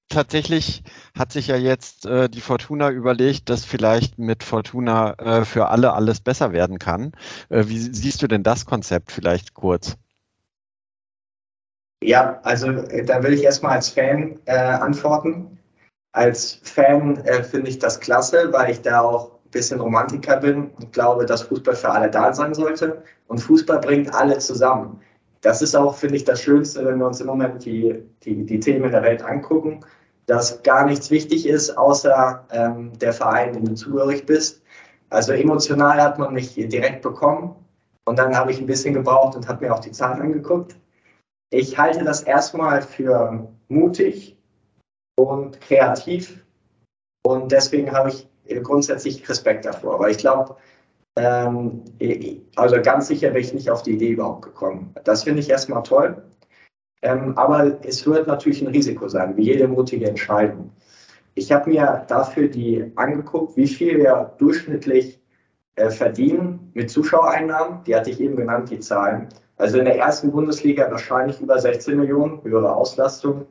[0.09, 0.83] tatsächlich
[1.17, 5.93] hat sich ja jetzt äh, die Fortuna überlegt, dass vielleicht mit Fortuna äh, für alle
[5.93, 7.13] alles besser werden kann.
[7.49, 9.97] Äh, wie siehst du denn das Konzept vielleicht kurz?
[12.03, 15.59] Ja, also äh, da will ich erstmal als Fan äh, antworten.
[16.13, 20.93] Als Fan äh, finde ich das klasse, weil ich da auch bisschen Romantiker bin und
[20.93, 23.03] glaube, dass Fußball für alle da sein sollte.
[23.27, 25.01] Und Fußball bringt alle zusammen.
[25.41, 28.59] Das ist auch, finde ich, das Schönste, wenn wir uns im Moment die, die, die
[28.59, 29.81] Themen der Welt angucken,
[30.27, 34.61] dass gar nichts wichtig ist, außer ähm, der Verein, dem du zugehörig bist.
[35.09, 37.55] Also emotional hat man mich direkt bekommen
[38.05, 40.75] und dann habe ich ein bisschen gebraucht und habe mir auch die Zahlen angeguckt.
[41.53, 44.37] Ich halte das erstmal für mutig
[45.17, 46.45] und kreativ
[47.23, 48.27] und deswegen habe ich
[48.63, 49.95] grundsätzlich Respekt davor.
[49.95, 50.55] Aber ich glaube,
[51.17, 51.83] ähm,
[52.55, 54.93] also ganz sicher wäre ich nicht auf die Idee überhaupt gekommen.
[55.03, 56.23] Das finde ich erstmal toll.
[57.01, 60.71] Ähm, aber es wird natürlich ein Risiko sein, wie jede mutige Entscheidung.
[61.33, 65.19] Ich habe mir dafür die angeguckt, wie viel wir durchschnittlich
[65.75, 67.83] äh, verdienen mit Zuschauereinnahmen.
[67.85, 69.29] Die hatte ich eben genannt, die Zahlen.
[69.61, 73.45] Also in der ersten Bundesliga wahrscheinlich über 16 Millionen, höhere Auslastung.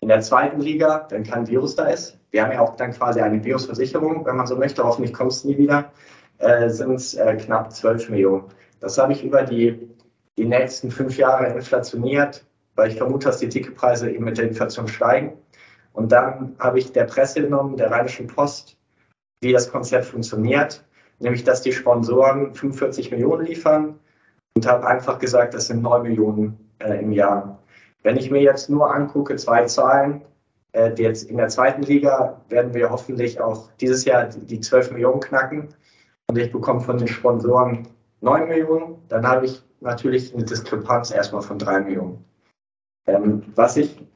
[0.00, 3.22] In der zweiten Liga, wenn kein Virus da ist, wir haben ja auch dann quasi
[3.22, 5.90] eine Virusversicherung, wenn man so möchte, hoffentlich kommt es nie wieder,
[6.36, 8.44] äh, sind es äh, knapp 12 Millionen.
[8.80, 9.88] Das habe ich über die,
[10.36, 14.86] die nächsten fünf Jahre inflationiert, weil ich vermute, dass die Ticketpreise eben mit der Inflation
[14.86, 15.38] steigen.
[15.94, 18.76] Und dann habe ich der Presse genommen, der Rheinischen Post,
[19.40, 20.84] wie das Konzept funktioniert,
[21.18, 23.98] nämlich dass die Sponsoren 45 Millionen liefern
[24.56, 27.58] und habe einfach gesagt, das sind 9 Millionen äh, im Jahr.
[28.02, 30.22] Wenn ich mir jetzt nur angucke, zwei Zahlen,
[30.72, 35.20] äh, jetzt in der zweiten Liga werden wir hoffentlich auch dieses Jahr die 12 Millionen
[35.20, 35.68] knacken
[36.28, 37.86] und ich bekomme von den Sponsoren
[38.22, 42.24] 9 Millionen, dann habe ich natürlich eine Diskrepanz erstmal von 3 Millionen.
[43.06, 44.06] Ähm, was ich,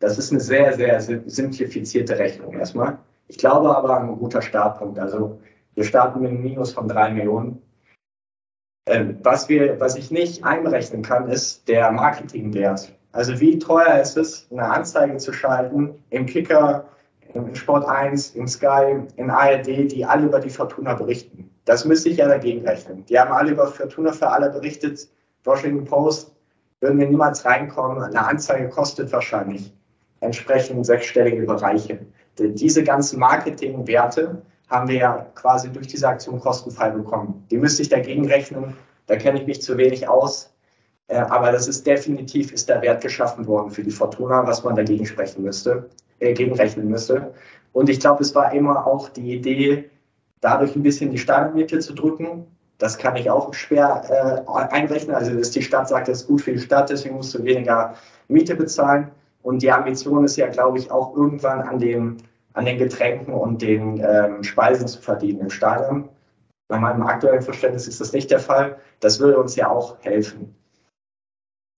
[0.00, 2.98] das ist eine sehr, sehr simplifizierte Rechnung erstmal.
[3.28, 4.98] Ich glaube aber ein guter Startpunkt.
[4.98, 5.40] Also
[5.74, 7.62] wir starten mit einem Minus von 3 Millionen.
[8.86, 12.92] Ähm, was, wir, was ich nicht einberechnen kann, ist der Marketingwert.
[13.12, 16.88] Also wie teuer ist es, eine Anzeige zu schalten im Kicker,
[17.34, 21.50] im Sport 1, im Sky, in ARD, die alle über die Fortuna berichten.
[21.64, 23.04] Das müsste ich ja dagegen rechnen.
[23.06, 25.08] Die haben alle über Fortuna für alle berichtet.
[25.44, 26.32] Washington Post
[26.80, 28.02] würden wir niemals reinkommen.
[28.02, 29.72] Eine Anzeige kostet wahrscheinlich
[30.20, 31.98] entsprechend sechsstellige Bereiche.
[32.38, 37.46] Diese ganzen Marketingwerte haben wir ja quasi durch diese Aktion kostenfrei bekommen.
[37.50, 38.74] Die müsste ich dagegen rechnen.
[39.06, 40.52] Da kenne ich mich zu wenig aus.
[41.08, 44.74] Äh, aber das ist definitiv, ist der Wert geschaffen worden für die Fortuna, was man
[44.74, 47.32] dagegen sprechen müsste, äh, gegenrechnen müsste.
[47.72, 49.90] Und ich glaube, es war immer auch die Idee,
[50.40, 52.46] dadurch ein bisschen die Stadionmiete zu drücken.
[52.78, 55.14] Das kann ich auch schwer äh, einrechnen.
[55.14, 57.94] Also, dass die Stadt sagt, das ist gut für die Stadt, deswegen musst du weniger
[58.28, 59.10] Miete bezahlen.
[59.42, 62.16] Und die Ambition ist ja, glaube ich, auch irgendwann an dem
[62.56, 66.08] an den Getränken und den ähm, Speisen zu verdienen im Stadion.
[66.68, 68.78] Bei meinem aktuellen Verständnis ist das nicht der Fall.
[69.00, 70.54] Das würde uns ja auch helfen.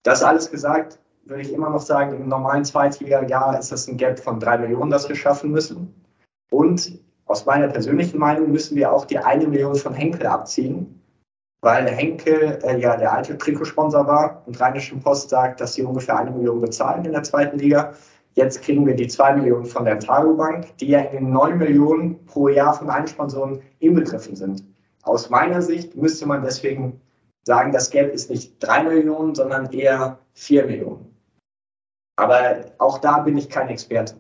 [0.04, 4.20] Das alles gesagt, würde ich immer noch sagen, im normalen Zweitliga-Jahr ist das ein Gap
[4.20, 5.92] von drei Millionen, das wir schaffen müssen.
[6.50, 11.02] Und aus meiner persönlichen Meinung müssen wir auch die eine Million von Henkel abziehen,
[11.60, 16.16] weil Henkel äh, ja der alte Trikotsponsor war und Rheinische Post sagt, dass sie ungefähr
[16.18, 17.94] eine Million bezahlen in der zweiten Liga.
[18.34, 22.24] Jetzt kriegen wir die 2 Millionen von der Tagobank, die ja in den 9 Millionen
[22.26, 24.64] pro Jahr von Einsponsoren inbegriffen sind.
[25.02, 27.00] Aus meiner Sicht müsste man deswegen
[27.44, 31.14] sagen, das Geld ist nicht 3 Millionen, sondern eher 4 Millionen.
[32.16, 34.16] Aber auch da bin ich kein Experte.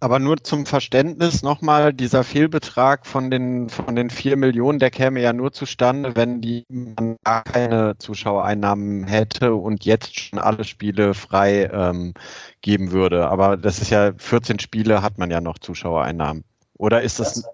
[0.00, 5.20] Aber nur zum Verständnis nochmal, dieser Fehlbetrag von den, von den 4 Millionen, der käme
[5.20, 11.14] ja nur zustande, wenn die man gar keine Zuschauereinnahmen hätte und jetzt schon alle Spiele
[11.14, 12.12] frei ähm,
[12.60, 13.28] geben würde.
[13.28, 16.44] Aber das ist ja, 14 Spiele hat man ja noch Zuschauereinnahmen.
[16.76, 17.44] Oder ist das.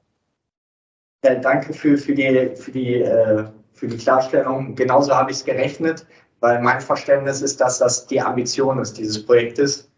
[1.24, 4.74] ja, danke für, für, die, für, die, äh, für die Klarstellung.
[4.74, 6.06] Genauso habe ich es gerechnet,
[6.40, 9.89] weil mein Verständnis ist, dass das die Ambition ist dieses Projektes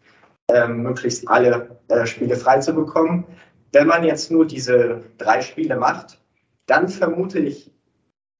[0.51, 3.25] ähm, möglichst alle äh, Spiele frei zu bekommen.
[3.71, 6.19] Wenn man jetzt nur diese drei Spiele macht,
[6.67, 7.71] dann vermute ich,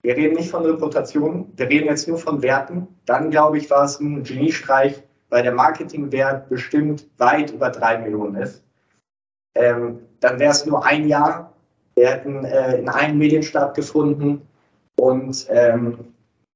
[0.02, 3.86] wir reden nicht von Reputationen, wir reden jetzt nur von Werten, dann glaube ich, war
[3.86, 8.64] es ein Geniestreich, weil der Marketingwert bestimmt weit über drei Millionen ist.
[9.56, 11.54] Ähm, dann wäre es nur ein Jahr,
[11.96, 14.42] wir hätten äh, in einem Medien stattgefunden
[14.98, 16.14] und ähm,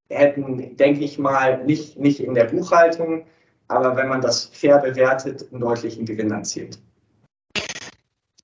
[0.10, 3.26] hätten, denke ich mal, nicht, nicht in der Buchhaltung,
[3.68, 6.80] aber wenn man das fair bewertet, einen deutlichen Gewinn erzielt.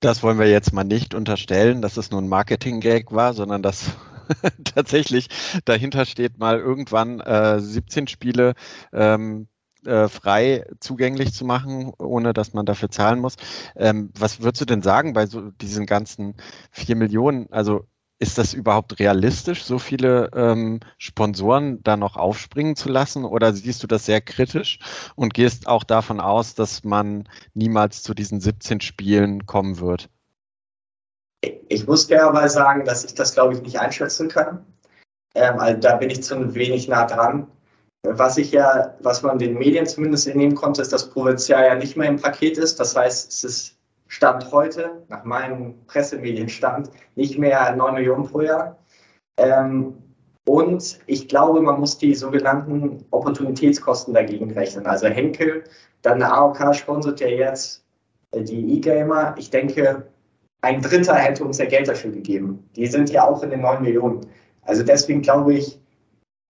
[0.00, 3.90] Das wollen wir jetzt mal nicht unterstellen, dass es nur ein Marketing-Gag war, sondern dass
[4.64, 5.28] tatsächlich
[5.64, 8.54] dahinter steht, mal irgendwann äh, 17 Spiele
[8.92, 9.48] ähm,
[9.86, 13.36] äh, frei zugänglich zu machen, ohne dass man dafür zahlen muss.
[13.76, 16.34] Ähm, was würdest du denn sagen bei so diesen ganzen
[16.72, 17.50] 4 Millionen?
[17.50, 17.86] Also
[18.24, 23.26] ist das überhaupt realistisch, so viele ähm, Sponsoren da noch aufspringen zu lassen?
[23.26, 24.78] Oder siehst du das sehr kritisch
[25.14, 30.08] und gehst auch davon aus, dass man niemals zu diesen 17 Spielen kommen wird?
[31.68, 34.64] Ich muss fairerweise sagen, dass ich das, glaube ich, nicht einschätzen kann.
[35.34, 37.46] Ähm, also da bin ich zu wenig nah dran.
[38.04, 41.98] Was ich ja, was man den Medien zumindest entnehmen konnte, ist, dass Provinzial ja nicht
[41.98, 42.80] mehr im Paket ist.
[42.80, 43.76] Das heißt, es ist
[44.08, 48.78] Stand heute, nach meinem Pressemedienstand, nicht mehr 9 Millionen pro Jahr.
[49.36, 49.94] Ähm,
[50.46, 54.86] und ich glaube, man muss die sogenannten Opportunitätskosten dagegen rechnen.
[54.86, 55.64] Also Henkel,
[56.02, 57.84] dann eine AOK sponsert ja jetzt
[58.32, 59.34] äh, die E-Gamer.
[59.38, 60.06] Ich denke,
[60.60, 62.68] ein Dritter hätte uns ja Geld dafür gegeben.
[62.76, 64.26] Die sind ja auch in den 9 Millionen.
[64.62, 65.80] Also deswegen glaube ich,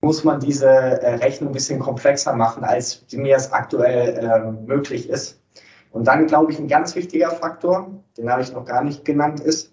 [0.03, 5.09] muss man diese äh, Rechnung ein bisschen komplexer machen, als mir es aktuell äh, möglich
[5.09, 5.40] ist.
[5.95, 9.39] Und dann, glaube ich, ein ganz wichtiger Faktor, den habe ich noch gar nicht genannt,
[9.39, 9.73] ist,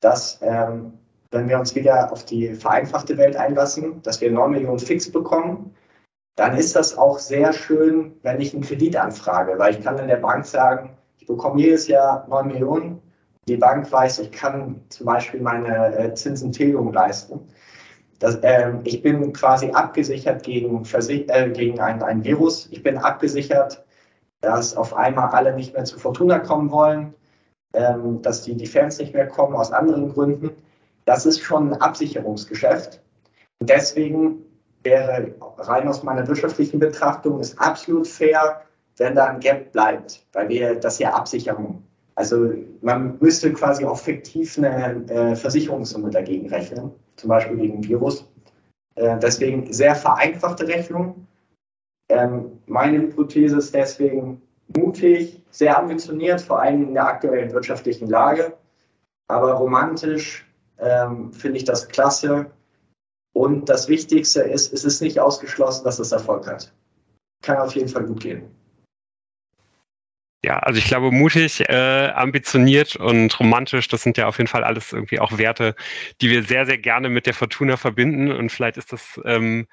[0.00, 0.92] dass ähm,
[1.30, 5.74] wenn wir uns wieder auf die vereinfachte Welt einlassen, dass wir 9 Millionen fix bekommen,
[6.36, 10.08] dann ist das auch sehr schön, wenn ich einen Kredit anfrage, weil ich kann in
[10.08, 13.00] der Bank sagen, ich bekomme jedes Jahr 9 Millionen.
[13.48, 17.40] Die Bank weiß, ich kann zum Beispiel meine äh, Zinsentilgung leisten.
[18.18, 22.68] Das, ähm, ich bin quasi abgesichert gegen, äh, gegen ein, ein Virus.
[22.70, 23.82] Ich bin abgesichert
[24.40, 27.14] dass auf einmal alle nicht mehr zu Fortuna kommen wollen,
[27.72, 30.50] ähm, dass die, die Fans nicht mehr kommen aus anderen Gründen.
[31.04, 33.00] Das ist schon ein Absicherungsgeschäft.
[33.60, 34.44] Und deswegen
[34.84, 38.62] wäre rein aus meiner wirtschaftlichen Betrachtung ist absolut fair,
[38.96, 41.82] wenn da ein Gap bleibt, weil wir das ja Absicherung.
[42.14, 48.28] Also man müsste quasi auch fiktiv eine äh, Versicherungssumme dagegen rechnen, zum Beispiel gegen Virus.
[48.96, 51.26] Äh, deswegen sehr vereinfachte Rechnung,
[52.08, 54.42] ähm, meine Hypothese ist deswegen
[54.76, 58.56] mutig, sehr ambitioniert, vor allem in der aktuellen wirtschaftlichen Lage.
[59.28, 60.46] Aber romantisch
[60.78, 62.50] ähm, finde ich das klasse.
[63.34, 66.72] Und das Wichtigste ist, es ist nicht ausgeschlossen, dass es Erfolg hat.
[67.42, 68.50] Kann auf jeden Fall gut gehen.
[70.44, 74.62] Ja, also ich glaube, mutig, äh, ambitioniert und romantisch, das sind ja auf jeden Fall
[74.62, 75.74] alles irgendwie auch Werte,
[76.20, 78.30] die wir sehr, sehr gerne mit der Fortuna verbinden.
[78.30, 79.66] Und vielleicht ist das ähm,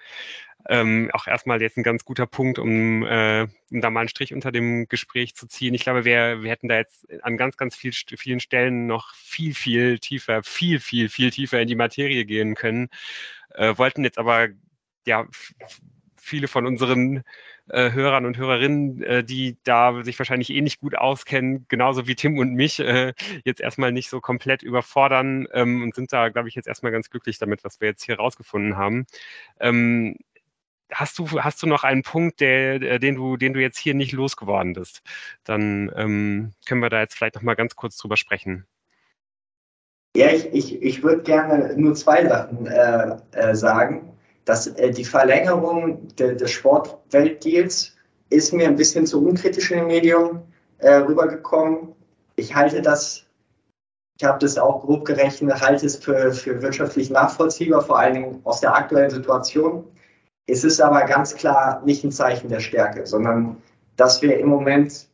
[0.67, 4.33] ähm, auch erstmal jetzt ein ganz guter Punkt, um, äh, um da mal einen Strich
[4.33, 5.73] unter dem Gespräch zu ziehen.
[5.73, 9.53] Ich glaube, wir, wir hätten da jetzt an ganz, ganz viel, vielen Stellen noch viel,
[9.53, 12.89] viel tiefer, viel, viel, viel tiefer in die Materie gehen können.
[13.53, 14.49] Äh, wollten jetzt aber
[15.05, 15.27] ja
[16.17, 17.23] viele von unseren
[17.69, 22.15] äh, Hörern und Hörerinnen, äh, die da sich wahrscheinlich eh nicht gut auskennen, genauso wie
[22.15, 23.13] Tim und mich, äh,
[23.43, 27.09] jetzt erstmal nicht so komplett überfordern ähm, und sind da, glaube ich, jetzt erstmal ganz
[27.09, 29.05] glücklich damit, was wir jetzt hier rausgefunden haben.
[29.59, 30.15] Ähm,
[30.91, 34.11] hast du, hast du noch einen Punkt, der, den du, den du jetzt hier nicht
[34.11, 35.01] losgeworden bist?
[35.43, 38.65] Dann ähm, können wir da jetzt vielleicht noch mal ganz kurz drüber sprechen.
[40.15, 44.15] Ja, ich, ich, ich würde gerne nur zwei Sachen äh, äh, sagen
[44.45, 47.95] dass äh, die Verlängerung de, des Sportweltdeals
[48.29, 50.41] ist mir ein bisschen zu unkritisch in den Medien
[50.77, 51.93] äh, rübergekommen.
[52.35, 53.25] Ich halte das,
[54.17, 58.41] ich habe das auch grob gerechnet, halte es für, für wirtschaftlich nachvollziehbar, vor allen Dingen
[58.43, 59.85] aus der aktuellen Situation.
[60.47, 63.57] Es ist aber ganz klar nicht ein Zeichen der Stärke, sondern
[63.95, 65.07] dass wir im Moment,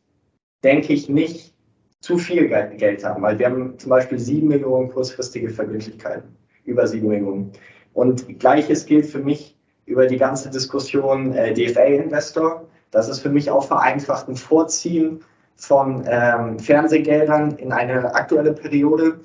[0.62, 1.54] denke ich, nicht
[2.00, 7.08] zu viel Geld haben, weil wir haben zum Beispiel sieben Millionen kurzfristige Verbindlichkeiten, über sieben
[7.08, 7.52] Millionen.
[7.94, 9.56] Und gleiches gilt für mich
[9.86, 12.66] über die ganze Diskussion äh, DFA-Investor.
[12.90, 15.24] Das ist für mich auch vereinfacht ein Vorziehen
[15.56, 19.20] von ähm, Fernsehgeldern in eine aktuelle Periode.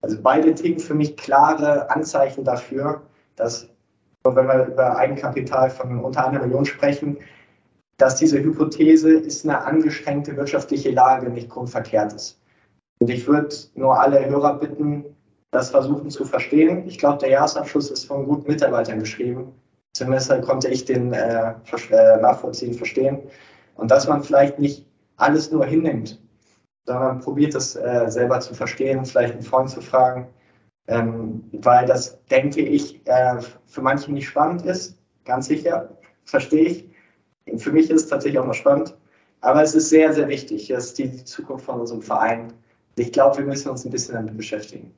[0.00, 3.02] Also beide Dinge für mich klare Anzeichen dafür,
[3.36, 3.68] dass,
[4.24, 7.18] wenn wir über Eigenkapital von unter einer Million sprechen,
[7.98, 12.40] dass diese Hypothese ist eine angeschränkte wirtschaftliche Lage nicht grundverkehrt ist.
[13.00, 15.04] Und ich würde nur alle Hörer bitten,
[15.50, 16.86] das versuchen zu verstehen.
[16.86, 19.52] Ich glaube, der Jahresabschluss ist von guten Mitarbeitern geschrieben.
[19.92, 21.52] Zumindest konnte ich den äh,
[21.90, 23.18] äh, nachvollziehen, verstehen.
[23.74, 26.20] Und dass man vielleicht nicht alles nur hinnimmt,
[26.86, 30.28] sondern probiert es äh, selber zu verstehen, vielleicht einen Freund zu fragen,
[30.88, 36.88] ähm, weil das, denke ich, äh, für manche nicht spannend ist, ganz sicher, verstehe ich.
[37.58, 38.96] Für mich ist es tatsächlich auch mal spannend,
[39.40, 40.68] aber es ist sehr, sehr wichtig.
[40.68, 42.52] Das ist die Zukunft von unserem Verein.
[42.96, 44.94] Ich glaube, wir müssen uns ein bisschen damit beschäftigen.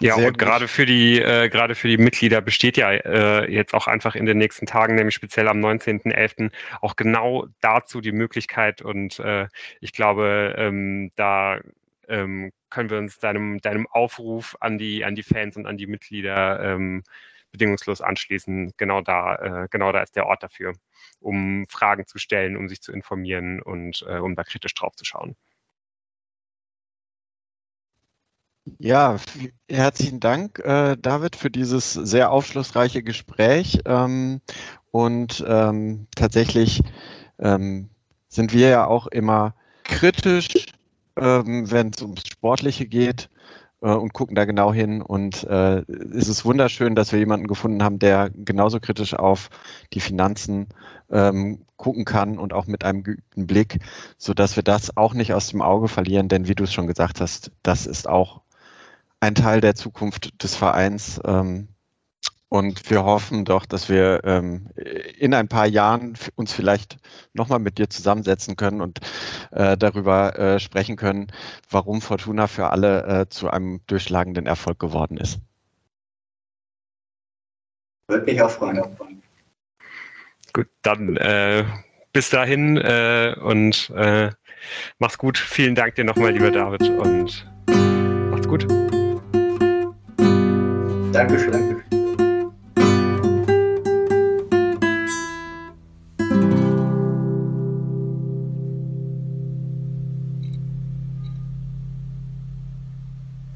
[0.00, 0.46] Ja, Sehr und gut.
[0.46, 4.26] gerade für die äh, gerade für die Mitglieder besteht ja äh, jetzt auch einfach in
[4.26, 6.52] den nächsten Tagen, nämlich speziell am 19.11.
[6.80, 9.48] auch genau dazu die Möglichkeit und äh,
[9.80, 11.58] ich glaube, ähm, da
[12.08, 15.86] ähm, können wir uns deinem deinem Aufruf an die an die Fans und an die
[15.86, 17.02] Mitglieder ähm,
[17.52, 18.72] bedingungslos anschließen.
[18.76, 20.74] Genau da äh, genau da ist der Ort dafür,
[21.20, 25.04] um Fragen zu stellen, um sich zu informieren und äh, um da kritisch drauf zu
[25.04, 25.36] schauen.
[28.78, 29.16] Ja,
[29.68, 33.80] herzlichen Dank, äh, David, für dieses sehr aufschlussreiche Gespräch.
[33.86, 34.40] Ähm,
[34.90, 36.82] und ähm, tatsächlich
[37.38, 37.88] ähm,
[38.28, 39.54] sind wir ja auch immer
[39.84, 40.66] kritisch,
[41.18, 43.28] ähm, wenn es ums Sportliche geht
[43.82, 45.02] äh, und gucken da genau hin.
[45.02, 45.80] Und äh,
[46.14, 49.50] es ist wunderschön, dass wir jemanden gefunden haben, der genauso kritisch auf
[49.92, 50.68] die Finanzen
[51.10, 53.78] ähm, gucken kann und auch mit einem geübten Blick,
[54.16, 56.28] so dass wir das auch nicht aus dem Auge verlieren.
[56.28, 58.42] Denn wie du es schon gesagt hast, das ist auch
[59.20, 61.20] ein Teil der Zukunft des Vereins.
[61.24, 61.68] Ähm,
[62.48, 64.68] und wir hoffen doch, dass wir ähm,
[65.18, 66.96] in ein paar Jahren uns vielleicht
[67.34, 69.00] nochmal mit dir zusammensetzen können und
[69.50, 71.28] äh, darüber äh, sprechen können,
[71.70, 75.40] warum Fortuna für alle äh, zu einem durchschlagenden Erfolg geworden ist.
[78.08, 78.82] Würde mich auch freuen.
[80.54, 81.64] Gut, dann äh,
[82.12, 84.30] bis dahin äh, und äh,
[84.98, 85.36] mach's gut.
[85.36, 87.46] Vielen Dank dir nochmal, lieber David, und
[88.30, 88.66] macht's gut.
[91.12, 91.82] Dankeschön.